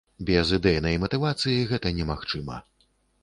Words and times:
Без 0.27 0.53
ідэйнай 0.57 0.97
матывацыі 1.03 1.67
гэта 1.73 1.93
немагчыма. 1.99 2.57